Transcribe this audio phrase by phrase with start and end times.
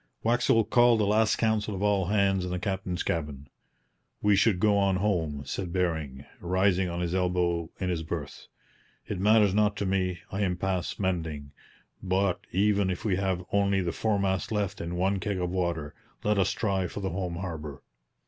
[0.25, 3.47] Waxel called a last council of all hands in the captain's cabin.
[4.23, 8.47] 'We should go on home,' said Bering, rising on his elbow in his berth.
[9.05, 10.21] 'It matters not to me.
[10.31, 11.51] I am past mending;
[12.01, 15.93] but even if we have only the foremast left and one keg of water,
[16.23, 17.83] let us try for the home harbour.